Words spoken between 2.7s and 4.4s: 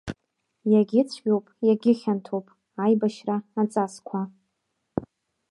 аибашьра аҵасқәа…